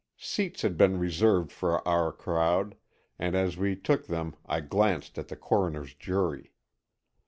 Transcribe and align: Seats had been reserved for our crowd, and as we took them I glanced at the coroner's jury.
Seats 0.17 0.63
had 0.63 0.77
been 0.77 0.97
reserved 0.97 1.51
for 1.51 1.87
our 1.87 2.11
crowd, 2.11 2.73
and 3.19 3.35
as 3.35 3.55
we 3.55 3.75
took 3.75 4.07
them 4.07 4.35
I 4.47 4.59
glanced 4.59 5.19
at 5.19 5.27
the 5.27 5.35
coroner's 5.35 5.93
jury. 5.93 6.55